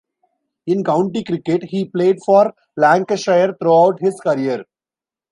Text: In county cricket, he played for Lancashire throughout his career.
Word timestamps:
In 0.65 0.83
county 0.83 1.23
cricket, 1.23 1.65
he 1.65 1.85
played 1.85 2.17
for 2.25 2.51
Lancashire 2.75 3.55
throughout 3.61 3.99
his 3.99 4.19
career. 4.19 4.65